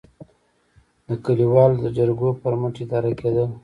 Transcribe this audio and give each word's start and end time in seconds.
د 1.07 1.09
کلیوالو 1.25 1.81
د 1.83 1.87
جرګو 1.97 2.29
پر 2.41 2.53
مټ 2.61 2.75
اداره 2.83 3.11
کېدل. 3.19 3.49